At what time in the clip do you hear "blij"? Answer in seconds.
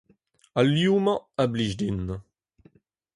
1.53-1.73